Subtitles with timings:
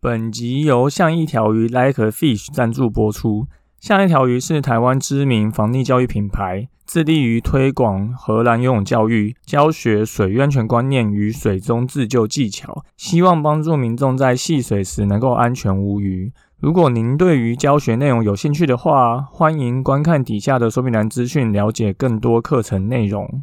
[0.00, 3.48] 本集由像一条鱼 Like a Fish 赞助播出。
[3.80, 16.32] 像一条鱼是台湾知名防溺教育品牌，致力于推广荷兰游泳教育，教学水安全观念与水中自救技巧，希望帮助民众在戏水时能够安全无虞。
[16.60, 23.42] 如果您对于教学内容有兴趣的话，欢迎观看底下的说明栏资讯，了解更多课程内容。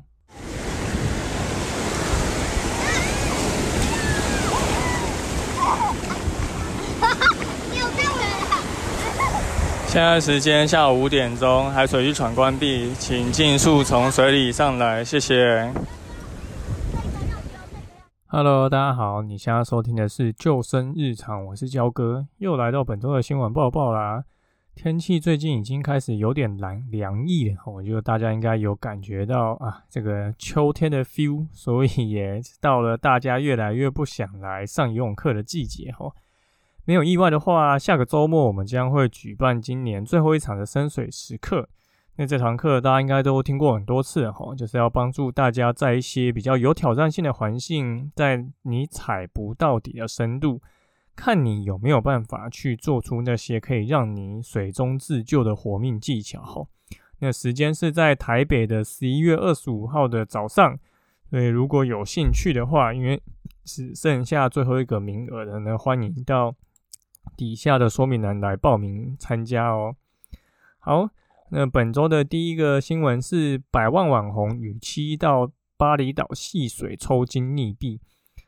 [9.95, 15.71] 现在时间下午五点钟，海水浴场关闭，请尽速从水里上来，谢谢。
[18.25, 24.25] Hello，大家好，你现在收听的是救生日常，我是焦哥，又来到本周的新闻报报啦。
[24.75, 36.11] 天气最近已经开始有点凉凉意了，我觉得大家应该有感觉到啊，这个秋天的 feel，所以也到了大家越来越不想来上游泳课的季节哈。
[36.85, 41.67] 没有意外的话，下个周末我们将会举办今年最后一场的深水时刻。
[42.17, 50.61] 那这堂课大家应该都听过很多次哈，就是要帮助大家在一些比较有挑战性的环境，在你踩不到底的深度，
[51.15, 56.67] 看你有没有办法去做出那些可以让你水中自救的活命技巧哈。
[57.17, 60.77] 那时间是在台北的十一月二十五号的早上，
[61.31, 63.19] 所以如果有兴趣的话，因为
[63.63, 66.55] 只剩下最后一个名额的呢，欢迎到。
[67.35, 69.95] 底下的说明栏来报名参加哦。
[70.79, 71.09] 好，
[71.49, 77.99] 那本周的第一个新闻是百万网红与妻到巴厘岛戏水抽筋溺毙。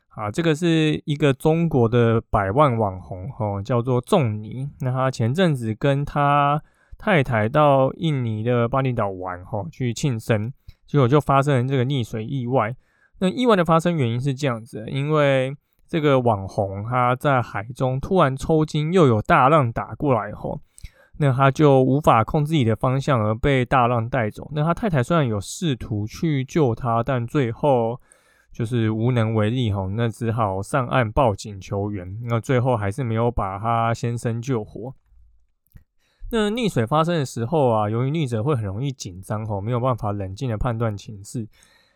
[0.10, 4.70] 啊，这个是一个中国的百万网红哦，叫做仲尼。
[4.80, 6.62] 那他前阵子跟他
[6.98, 10.52] 太太到印尼的巴厘岛玩哈，去庆生，
[10.88, 12.76] 结果就发生了这个溺水意外。
[13.20, 15.56] 那意外的发生原因是这样子，因为。
[15.88, 20.60] 这个网红他在海中突然抽筋，又有大浪打过来后，
[21.18, 24.52] 那他就无法控制自己的方向而被大浪带走。
[24.54, 28.00] 那他太太虽然有试图去救他，但最后
[28.52, 32.20] 就是无能为力哈，那只好上岸报警求援。
[32.26, 34.94] 那最后还是没有把他先生救活。
[36.32, 41.48] 那溺水发生的时候啊，由于溺者会很容易紧张吼，没有办法冷静的判断情势，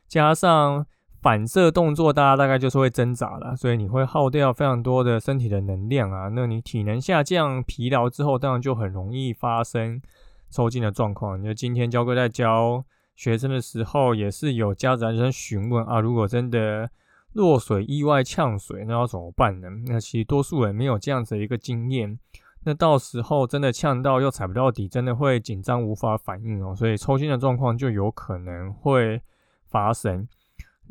[0.08, 0.86] 加上。
[1.22, 6.30] 反射动作，大家大概就是会挣扎了，所以你会耗掉非常多的身体的能量啊。
[6.30, 10.02] 那你体能下降、疲劳之后，当然就很容易发生
[10.50, 11.42] 抽筋的状况。
[11.44, 12.84] 就今天教哥在教
[13.16, 16.90] 学生的时候，也是有家长在询问啊，如果真的
[17.34, 19.68] 落水意外呛水，那要怎么办呢？
[19.86, 22.18] 那其实多数人没有这样子一个经验，
[22.64, 29.22] 那到时候真的呛到又踩不到底，真的会紧张无法反应哦，所以抽筋的状况就有可能会
[29.70, 30.28] 发生。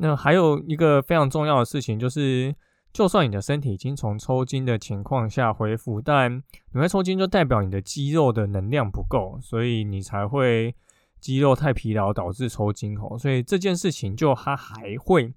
[0.01, 2.55] 那还有一个非常重要的事情，就是
[2.93, 10.75] 就算你的身体已经从抽筋的情况下恢复，但你会抽筋就代表你的肌肉的能量不够，所以你才会
[11.21, 13.19] 肌肉太疲劳导致抽筋吼。
[13.19, 15.35] 所以这件事情就它还会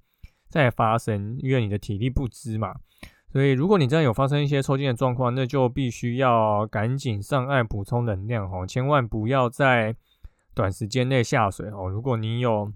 [0.48, 2.74] 再发生，因为你的体力不支嘛。
[3.32, 9.96] 所以如果你真的有发生一些抽筋的状况，那就必须要赶紧上岸补充能量吼，千万不要在
[10.54, 11.90] 短时间内下水哦。
[11.90, 12.72] 如果你有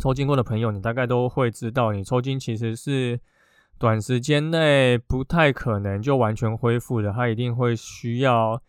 [0.00, 3.20] 抽筋过的朋友，你大概都会知道，你抽筋其实是
[3.78, 8.60] 短时间内不太可能就完全恢复的，它一定会需要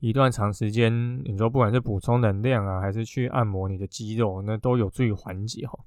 [0.00, 1.22] 一段长时间。
[1.24, 5.78] 你说不管是补充能量啊，还是去按摩你的肌肉，那都有助于缓解哈。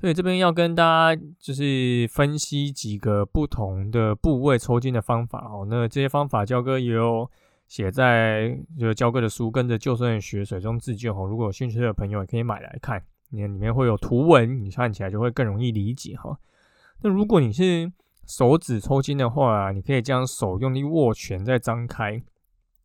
[0.00, 0.82] 所以这边要跟大
[1.14, 5.66] 家就是分析几个不同的部位抽筋的方法哦。
[5.68, 7.30] 那这些方法焦哥也有
[7.68, 11.28] 写在就是焦哥的书《跟着救生员学水中自救》哦。
[11.28, 13.00] 如果有兴趣的朋友也可以买来看。
[13.34, 16.38] 你里面会有图文，你看起来就会更容易理解哈。
[17.00, 17.90] 那如果你是
[18.26, 22.22] 手指抽筋的话，你可以将手用力握拳再张开，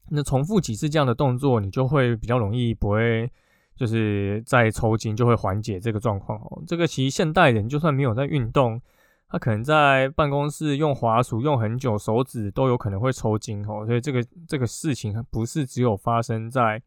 [0.09, 3.29] 那重复几次这样的动作，你就会比较容易不会
[3.75, 6.63] 就是在抽筋，就会缓解这个状况哦。
[6.65, 8.81] 这个其实现代人就算没有在运动，
[9.27, 13.85] 他可能在办公室用滑鼠用很久，手指都有可能会抽筋哦。
[13.85, 16.81] 所以这个这个事情不是只有发生在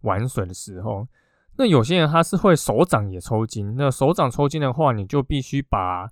[0.00, 1.06] 玩水的时候。
[1.58, 6.08] 那有些人他是会手掌也抽筋，那手掌抽筋的话，你就必须把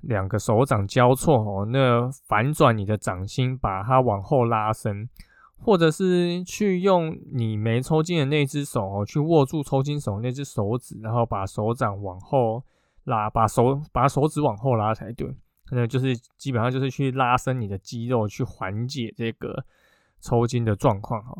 [0.00, 5.08] 两个手掌交错哦，那反转你的掌心，把它往后拉伸，
[5.58, 12.62] 或者是去用你没抽筋的那只手哦，去握住抽筋手那只手指，然后把手掌往后
[13.04, 15.34] 拉，把手把手指往后拉才对，
[15.72, 19.64] 那就是基本上就是去拉伸你的肌肉，去缓解这个
[20.20, 21.36] 抽筋的状况哈。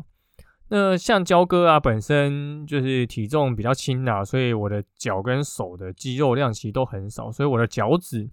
[0.69, 8.29] 那像焦哥啊，本身就是体重比较轻啊，所以我的脚跟手的肌肉量其实都很少，所以我的脚趾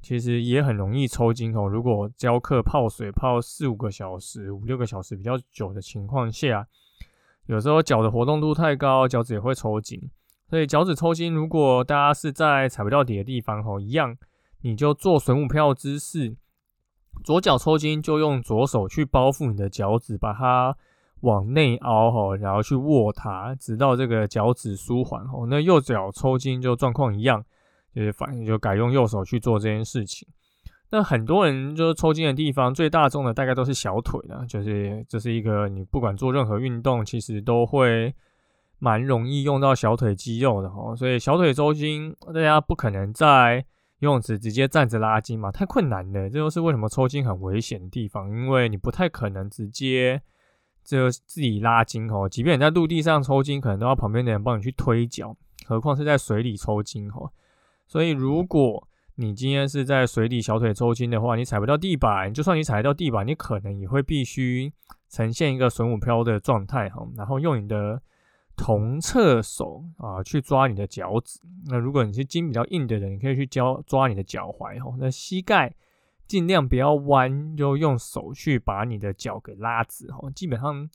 [0.00, 1.68] 其实也很容易抽筋哦。
[1.68, 6.66] 如果教课泡水泡四五个小时、五六个小时比较久的情况下，
[7.46, 10.00] 有时候脚的活动度太高，脚趾也会抽筋。
[10.48, 14.16] 所以脚趾抽筋，如果大家是在踩不到底的地方吼，一样，
[14.62, 16.36] 你就做水母漂姿势，
[17.22, 20.76] 左脚抽筋就用左手去包覆你的脚趾，把它
[21.26, 25.46] 往内凹吼，然后去握它，直到这个脚趾舒缓吼。
[25.46, 27.44] 那右脚抽筋就状况一样。
[27.94, 30.28] 就是反就改用右手去做这件事情。
[30.90, 38.14] 那很多人就是抽筋的地方，最大众的大概都是小腿的，就是这是一个你不管做任何运动，其实都会
[38.78, 40.94] 蛮容易用到小腿肌肉的哈。
[40.94, 43.64] 所以小腿抽筋，大家不可能在
[44.00, 46.28] 游泳池直接站着拉筋嘛，太困难了。
[46.28, 50.20] 这就是为什么抽筋很危险的地方，因为你不太可能直接
[50.86, 52.28] 就自己拉筋哦。
[52.28, 55.36] 即便你在陆地上抽筋，可能都要旁边的人帮你去推脚，
[55.66, 57.30] 何况是在水里抽筋哦。
[57.86, 64.72] 所以，如果你今天是在水里小腿抽筋的话，你踩不到地板，就算你踩到地板，你可能也会必须
[65.08, 67.06] 呈现一个水母漂的状态哈。
[67.16, 68.02] 然后用你的
[68.56, 71.40] 同侧手啊去抓你的脚趾。
[71.66, 74.94] 那如果你是筋比较硬的人，你可以去教抓你的脚踝哈。
[74.98, 75.74] 那膝盖
[76.26, 80.30] 尽量不要弯，就用手去把你的脚给拉直哦。
[80.34, 80.88] 基本上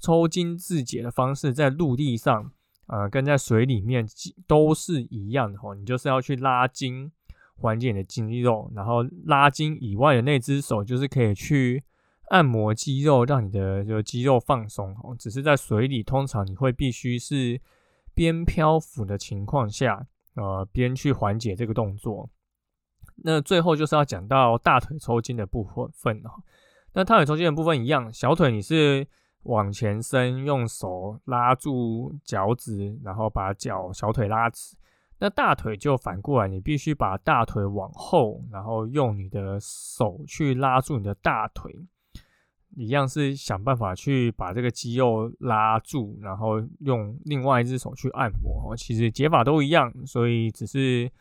[0.00, 2.52] 抽筋自解的方式在陆地上。
[2.86, 4.06] 呃，跟在水里面
[4.46, 7.10] 都是一样的吼，你就是要去拉筋，
[7.56, 11.82] 缓解你的筋肉，然后拉筋以外的那只手就是可以去
[12.28, 15.16] 按摩肌肉，让你的就肌肉放松哦。
[15.18, 17.58] 只是在水里，通常你会必须是
[18.12, 22.28] 边漂浮的情况下，呃，边去缓解这个动作。
[23.22, 25.62] 那最后就是要讲到大腿抽筋的部
[25.92, 26.30] 分哦。
[26.94, 29.06] 那大腿抽筋的部分一样，小腿你是。
[29.44, 34.74] 往前伸，用手拉住脚趾，然后把脚小腿拉直。
[35.18, 41.70] 那大腿就反过来，你必须把大腿往后，然后用你的手去拉住你的大腿，
[42.74, 48.74] 一样是想办法去把这个肌肉拉住，然后用另外一只手去按摩。
[48.74, 51.12] 其实解法都一样，所以只是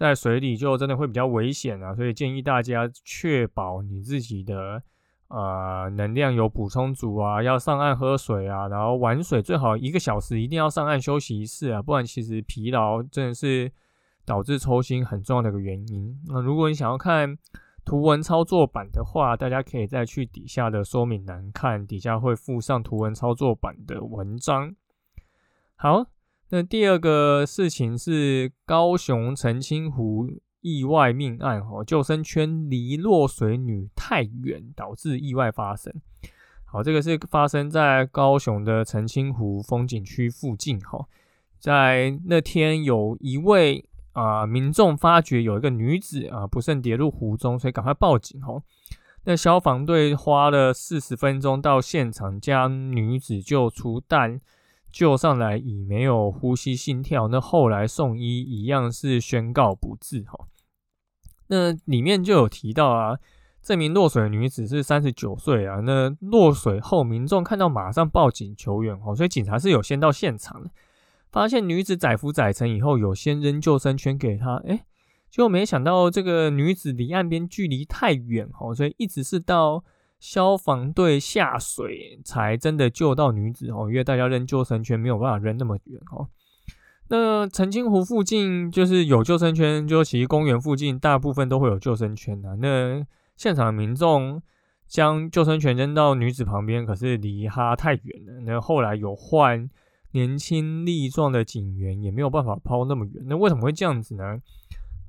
[0.00, 4.82] 在水里就真的会比较危险啊，所以建议大家确保你自己的。
[5.28, 13.70] 呃，能量有补充足啊，要上岸喝水啊，然后玩水最好一个小时一定要上岸休息一次啊，不然其实疲劳真的是
[14.24, 16.20] 导致抽筋很重要的一个原因。
[16.26, 17.38] 那如果你想要看
[17.84, 24.74] 图文操作版的话，大家可以再去底下的说明栏看，底下会附上图文操作版的文章。
[25.76, 26.06] 好，
[26.50, 30.28] 那第二个事情是高雄澄清湖。
[30.62, 35.90] 意外命案，哈，救生圈离落水女太远，导致意外发生。
[36.66, 41.06] 好，这个是发生在高雄的澄清湖风景区附近，哈，
[41.58, 48.62] 在那天有一位啊民众发觉有一个女子啊不慎跌入湖中，所以赶快报警，哈。
[49.24, 54.38] 那消防队花了四十分钟到现场将女子救出，但
[54.92, 60.46] 救上来已没有呼吸心跳，那后来送医一样是宣告不治，哈。
[61.48, 63.18] 那里面就有提到啊，
[63.62, 65.80] 这名落水女子是三十九岁啊。
[65.80, 70.70] 那落水后，民众看到马上报警求援哦，所以警察是有先到现场的，
[71.30, 74.84] 发现女子载浮载沉以后，有先扔救生圈给她，哎，
[75.30, 79.84] 结果没想到这个女子离岸边距离太远哦，所以一直是到
[80.20, 86.28] 消防队下水才真的救到女子哦，因为大家扔救生圈没有办法扔那么远哦。
[87.08, 92.54] 那澄清湖附近就是有救生圈，就其实公园附近大部分都会有救生圈的。
[92.56, 93.04] 那
[93.36, 94.40] 现场民众
[94.86, 98.40] 将救生圈扔到女子旁边，可是离她太远了。
[98.44, 99.68] 那后来有换
[100.12, 103.24] 年轻力壮的警员，也没有办法抛那么远。
[103.26, 104.38] 那为什么会这样子呢？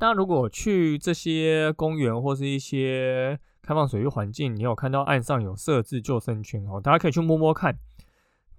[0.02, 7.78] 大家如果去这些公园或是一些开放水域环境，你有看到岸上有设置救生圈哦，大家可以去摸摸看。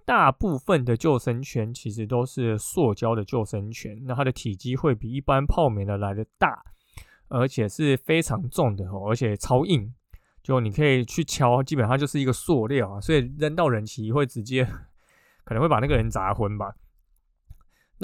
[0.05, 6.63] 大部分的救生圈其实都是塑胶的救生圈，那它的体积会比一般泡棉的来的大，
[7.27, 9.93] 而且是非常重的哦，而且超硬，
[10.45, 14.65] 就你可以去敲，基本上就是一个塑料啊，所以扔到人其实会直接
[15.43, 16.73] 可能会把那个人砸昏吧。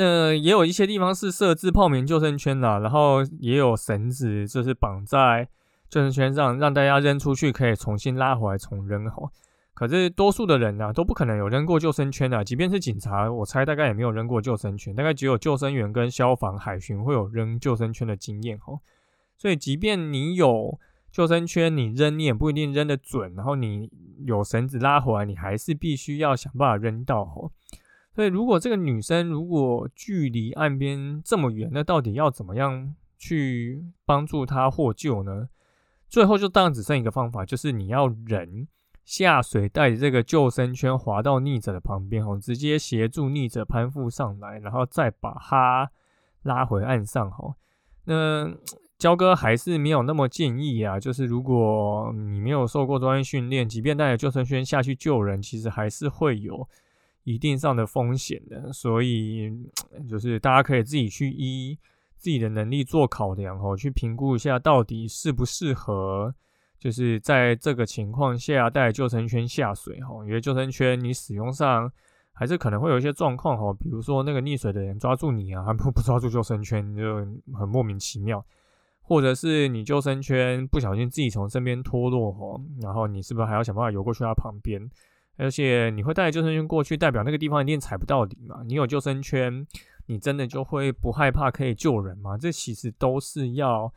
[0.00, 5.48] 那也有一些地方是设置泡棉救生圈啦，然后也有绳子，就是绑在
[5.90, 9.32] 救生圈上，让大家扔出去可以重新拉回来重扔哦。
[9.74, 18.78] 可是多数的人呢都不可能有扔过救生圈的，即便是警察，我猜大概也没有扔过救生圈，大概只有救生员跟消防、海巡会有扔救生圈的经验哦。
[19.36, 20.78] 所以，即便你有
[21.10, 23.90] 救生圈，你扔你也不一定扔得准，然后你
[24.24, 27.50] 有绳子拉回来，你还是必须要想办法扔到哦。
[28.18, 35.48] 所以，如果这个女生如果距离岸边这么远，那到底要怎么样去帮助她获救呢？
[36.08, 38.66] 最后就当然只剩一个方法，就是你要人
[39.04, 45.88] 下水，带着这个救生圈滑到溺者的旁边，哦，直接协助溺者攀附上来，然后再把他
[46.42, 47.54] 拉回岸上，吼。
[48.06, 48.52] 那
[48.98, 56.68] 焦哥还是没有那么建议啊，就是如果你没有受过专业训练，即便带着救生圈下去救人，其实还是会有
[57.34, 59.50] 一定上的风险的，所以
[60.08, 61.78] 就是大家可以自己去依。
[62.20, 66.34] 自己的能力做考量哦，去评估一下到底适不适合，
[66.76, 70.24] 就是在这个情况下带救生圈下水哈。
[70.26, 71.88] 因为救生圈你使用上
[72.32, 77.18] 还是可能会有一些状况哈，比如说那个溺水的人抓住你啊，他 不不抓住救生圈就
[77.56, 78.44] 很莫名其妙，
[79.00, 84.90] 或者是你救生圈不小心自己从身边脱落哈，然后你是不是还要想办法游过去他旁边？
[85.38, 88.62] 而且你会带救生圈过去，代表那个地方一定踩不到底嘛？
[88.66, 89.66] 你有救生圈。
[90.10, 92.38] 你真的就会不害怕可以救人吗？
[92.38, 93.92] 这其实都是要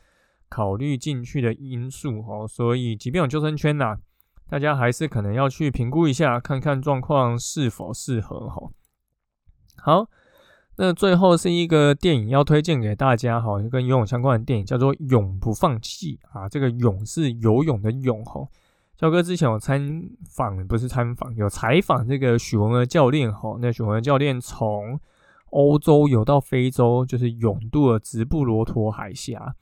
[0.49, 2.45] 考虑进去的因素哦。
[2.45, 3.95] 所以，即便有救生圈呐，
[4.49, 8.69] 大家还是可能要去评估一下，看看状况是否适合哈。
[9.77, 10.09] 好，
[10.75, 16.49] 那最后是一个电影要推荐给大家哈，跟游泳相关的电影叫做《永不放弃》啊。
[16.49, 18.45] 这个“泳”是游泳的“泳”哈。
[19.01, 23.57] 肖哥之前有参访，不是参访，有采访这个许文儿教练哈。
[23.59, 24.99] 那许文儿教练从
[25.49, 29.55] 欧洲游到非洲，就是勇渡了直布罗陀海峡。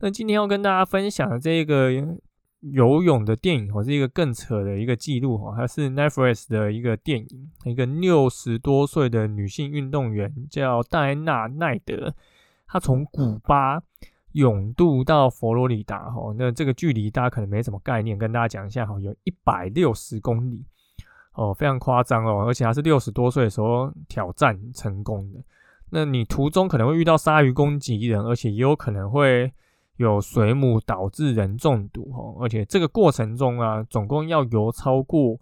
[0.00, 1.90] 那今天要跟大家分享的这个
[2.60, 7.50] 游泳的电影，哦，是一个更扯的一个记录，哈，它是 Netflix 的一个电影。
[7.64, 12.14] 一个六十多岁的女性运动员叫戴安娜奈德，
[12.66, 13.80] 她从古巴
[14.34, 20.64] 永渡到佛罗里达，哈，那这个距离大家可能没什么概念，跟大家讲一下，哈，有一百六十公里。
[21.36, 25.40] 哦，非常夸张哦，而且还是六十多岁的时候挑战成功的。
[25.90, 29.52] 那你途中可能会遇到鲨鱼攻击人，而且也有可能会
[29.96, 32.36] 有水母导致人中毒哦。
[32.40, 35.36] 而且这个过程中啊，总共要游超过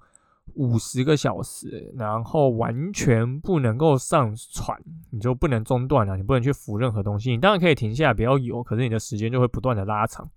[0.54, 4.80] 五十个小时，然后完全不能够上船，
[5.12, 7.30] 你就不能中断了，你不能去扶任何东西。
[7.30, 10.28] 你当然可以停下来不要游，可是你的时间就会不断的拉长，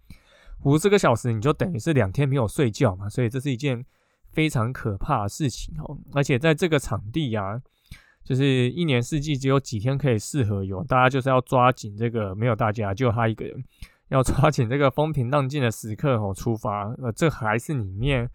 [0.63, 3.09] 五十个小时你就等于是两天没有睡觉嘛。
[3.09, 3.83] 所以这是一件。
[4.31, 7.57] 非常可怕的事情哦，而且在这个场地呀，
[8.21, 13.63] 就是一年四季只有几天可以适合游，大家就是要抓紧这个，没有大家，就他一个人，
[14.09, 16.93] 要抓紧这个风平浪静的时刻哦，出发。
[17.01, 18.29] 呃，这还是里面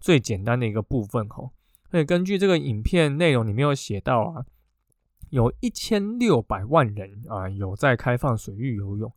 [0.00, 1.48] 最简单的一个部分哦。
[1.92, 4.44] 所以根据这个影片内容里面有写到啊，
[5.30, 9.12] 有一千六百万人啊有在开放水域游泳。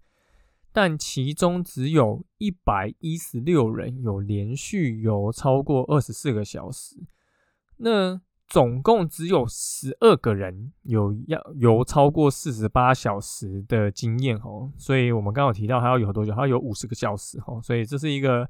[0.71, 6.95] 但其中只有一百一十六人有连续游超过二十四个小时，
[7.77, 14.71] 那总共只有十二个人有要游超过四十八小时的经验哦。
[14.77, 16.33] 所以我们刚刚提到还要游多久？
[16.35, 17.59] 还要游五十个小时哦。
[17.63, 18.47] 所以这是一个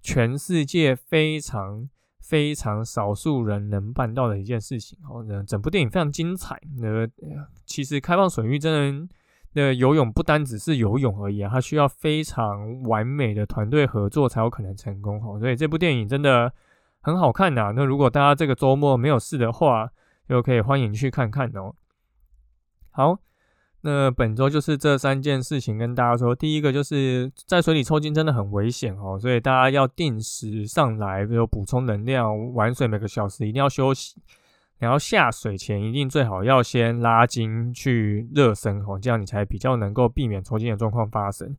[0.00, 1.88] 全世界非常
[2.22, 5.22] 非常少数人能办到的一件事情哦。
[5.28, 6.58] 那整部电影非常精彩。
[6.78, 7.06] 那
[7.66, 8.72] 其实开放水域真
[9.08, 9.14] 的。
[9.54, 15.38] 那游泳不单只是游泳而已啊，它需要非常完美的团队合作才有可能成功哈。
[15.38, 16.50] 所以这部电影真的
[17.02, 17.70] 很好看呐。
[17.76, 19.90] 那如果大家这个周末没有事的话，
[20.26, 21.74] 就可以欢迎去看看哦。
[22.92, 23.18] 好，
[23.84, 26.34] 那本周就是这三件事情跟大家说。
[26.34, 34.20] 第一个就是在水里抽筋真的很危险哦，所以大家要定时上来，比如补充能量，玩水每个小时一定要休息。
[34.78, 41.56] 然后下水前一定最好要先拉筋去热身哦，这样你才比较能够避免抽筋的状况发生。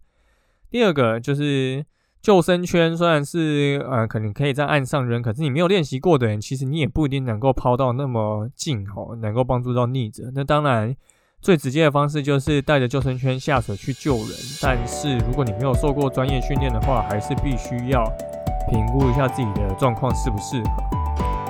[0.70, 1.86] 第二个就是
[2.22, 10.32] 救生圈，虽然是呃可能可以在岸上扔，可是你没有练习过的人，其实你也不一定能够抛到那么近哦，能够帮助到溺者。
[10.34, 10.94] 那当然
[11.44, 14.28] 最直接的方式就是带着救生圈下水去救人，
[14.62, 18.02] 但是如果你没有受过专业训练的话，还是必须要
[18.70, 20.70] 评估一下自己的状况适不适合。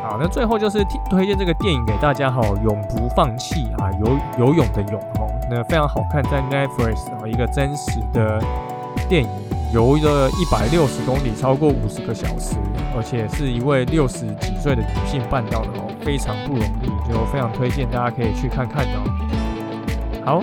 [0.02, 8.44] 好，那最后就是推荐这个电影给大家哈，永不放弃啊，游游泳的泳哦，那非常好看，在 Netflix 啊，一个真实的
[9.08, 9.30] 电影，
[9.76, 12.56] 游了一百六十公里，超过五十个小时，
[12.98, 19.23] 而且是一位六十几岁的女性办到的哦，非常不容易，就非常推荐大家可以去看看哦。
[20.26, 20.42] 好。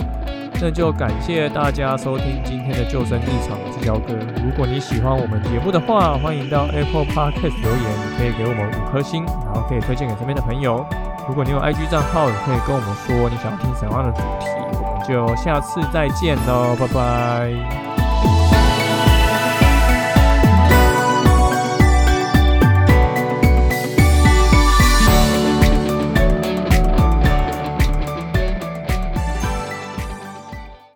[0.63, 4.13] 那就感谢大家收听今天的救生立场，我是焦哥。
[4.45, 10.85] 如果你喜欢我们节目的话，欢迎到 Apple Podcast 留言，你可以给我们五颗星，然后可以推荐给身边的朋友。
[11.27, 14.45] 如果你有 IG 账号，也可以跟我们说你想要听什么样的主题，
[14.77, 18.00] 我们就下次再见喽，拜拜。